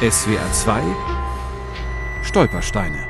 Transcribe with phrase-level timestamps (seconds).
[0.00, 0.82] SWR 2
[2.22, 3.08] Stolpersteine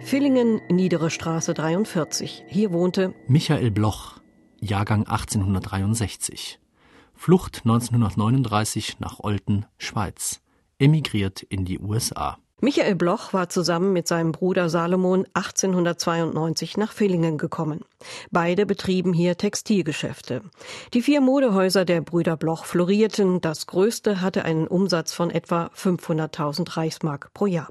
[0.00, 2.44] Villingen, Niedere Straße 43.
[2.48, 4.14] Hier wohnte Michael Bloch,
[4.58, 6.58] Jahrgang 1863.
[7.14, 10.40] Flucht 1939 nach Olten, Schweiz.
[10.78, 12.38] Emigriert in die USA.
[12.62, 17.84] Michael Bloch war zusammen mit seinem Bruder Salomon 1892 nach Villingen gekommen.
[18.30, 20.40] Beide betrieben hier Textilgeschäfte.
[20.94, 23.42] Die vier Modehäuser der Brüder Bloch florierten.
[23.42, 27.68] Das größte hatte einen Umsatz von etwa 500.000 Reichsmark pro Jahr.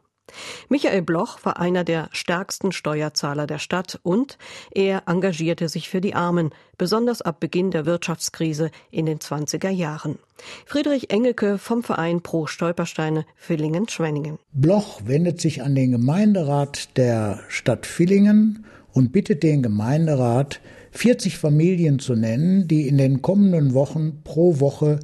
[0.70, 4.38] Michael Bloch war einer der stärksten Steuerzahler der Stadt und
[4.72, 10.20] er engagierte sich für die Armen, besonders ab Beginn der Wirtschaftskrise in den 20er Jahren.
[10.66, 14.38] Friedrich Engelke vom Verein Pro Stolpersteine Villingen-Schwenningen.
[14.54, 22.00] Bloch wendet sich an den Gemeinderat der Stadt Villingen und bittet den Gemeinderat, 40 Familien
[22.00, 25.00] zu nennen, die in den kommenden Wochen pro Woche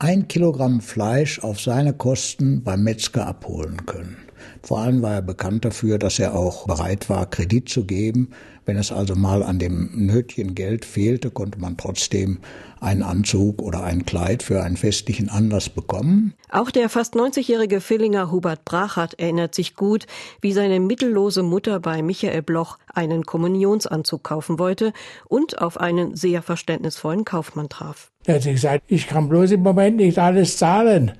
[0.00, 4.16] ein Kilogramm Fleisch auf seine Kosten beim Metzger abholen können.
[4.62, 8.30] Vor allem war er bekannt dafür, dass er auch bereit war, Kredit zu geben.
[8.68, 12.38] Wenn es also mal an dem nötigen Geld fehlte, konnte man trotzdem
[12.80, 16.34] einen Anzug oder ein Kleid für einen festlichen Anlass bekommen.
[16.50, 20.06] Auch der fast 90-jährige Villinger Hubert Brachert erinnert sich gut,
[20.42, 24.92] wie seine mittellose Mutter bei Michael Bloch einen Kommunionsanzug kaufen wollte
[25.28, 28.10] und auf einen sehr verständnisvollen Kaufmann traf.
[28.26, 31.12] Er hat gesagt, ich kann bloß im Moment nicht alles zahlen.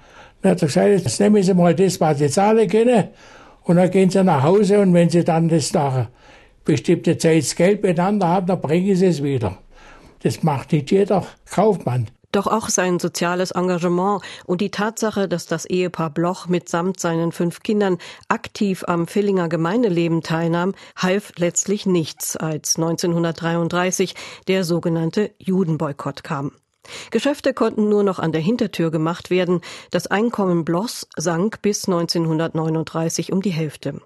[0.43, 3.09] Dann hat er gesagt, jetzt nehmen Sie mal das, was Sie zahlen können,
[3.65, 6.09] und dann gehen Sie nach Hause und wenn Sie dann das nach
[6.65, 9.59] bestimmter Zeit das Geld beieinander haben, dann bringen Sie es wieder.
[10.23, 12.09] Das macht nicht jeder Kaufmann.
[12.33, 17.63] Doch auch sein soziales Engagement und die Tatsache, dass das Ehepaar Bloch mitsamt seinen fünf
[17.63, 17.97] Kindern
[18.29, 24.15] aktiv am Villinger Gemeindeleben teilnahm, half letztlich nichts, als 1933
[24.47, 26.53] der sogenannte Judenboykott kam.
[27.11, 29.61] Geschäfte konnten nur noch an der Hintertür gemacht werden.
[29.91, 34.01] Das Einkommen Bloss sank bis 1939 um die Hälfte.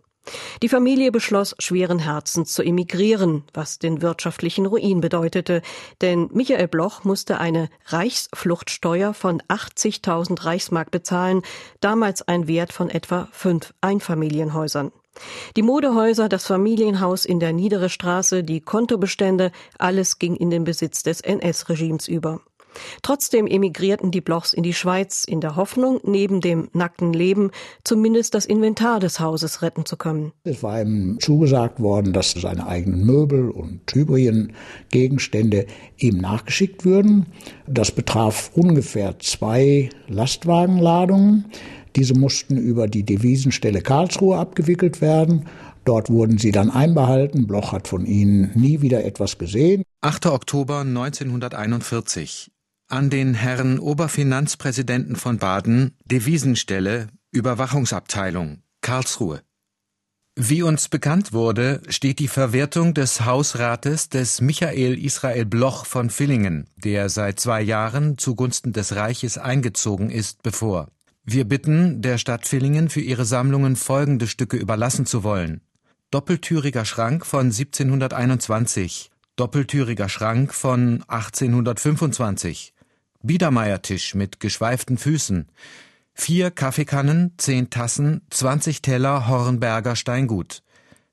[0.63, 5.63] Die Familie beschloss, schweren Herzens zu emigrieren, was den wirtschaftlichen Ruin bedeutete,
[6.01, 11.43] denn Michael Bloch musste eine Reichsfluchtsteuer von 80.000 Reichsmark bezahlen,
[11.81, 14.93] damals ein Wert von etwa fünf Einfamilienhäusern.
[15.57, 21.03] Die Modehäuser, das Familienhaus in der Niedere Straße, die Kontobestände, alles ging in den Besitz
[21.03, 22.41] des NS-Regimes über.
[23.03, 27.51] Trotzdem emigrierten die Blochs in die Schweiz in der Hoffnung, neben dem nackten Leben
[27.85, 30.33] zumindest das Inventar des Hauses retten zu können.
[30.45, 34.53] Es war ihm zugesagt worden, dass seine eigenen Möbel und übrigen
[34.91, 35.67] Gegenstände
[35.99, 37.27] ihm nachgeschickt würden.
[37.67, 41.47] Das betraf ungefähr zwei Lastwagenladungen.
[41.97, 45.47] Diese mussten über die Devisenstelle Karlsruhe abgewickelt werden.
[45.85, 47.47] Dort wurden sie dann einbehalten.
[47.47, 49.83] Bloch hat von ihnen nie wieder etwas gesehen.
[50.01, 50.27] 8.
[50.27, 52.51] Oktober 1941
[52.93, 59.41] an den Herrn Oberfinanzpräsidenten von Baden, Devisenstelle, Überwachungsabteilung, Karlsruhe.
[60.37, 66.69] Wie uns bekannt wurde, steht die Verwertung des Hausrates des Michael Israel Bloch von Villingen,
[66.77, 70.89] der seit zwei Jahren zugunsten des Reiches eingezogen ist, bevor.
[71.25, 75.63] Wir bitten, der Stadt Villingen für ihre Sammlungen folgende Stücke überlassen zu wollen.
[76.11, 82.75] Doppeltüriger Schrank von 1721, Doppeltüriger Schrank von 1825,
[83.23, 85.49] Biedermeiertisch mit geschweiften Füßen,
[86.15, 90.63] vier Kaffeekannen, zehn Tassen, zwanzig Teller Hornberger Steingut,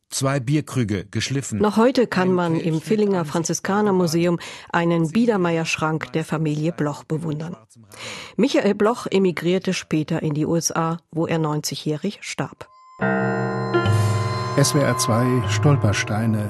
[0.10, 1.60] zwei Bierkrüge geschliffen.
[1.60, 4.40] Noch heute kann man im Villinger Franziskanermuseum
[4.72, 7.56] einen Biedermeierschrank der Familie Bloch bewundern.
[8.36, 12.68] Michael Bloch emigrierte später in die USA, wo er 90-jährig starb.
[14.62, 16.50] SWR 2 Stolpersteine.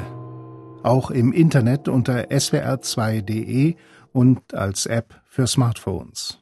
[0.81, 3.75] Auch im Internet unter swr2.de
[4.13, 6.39] und als App für Smartphones.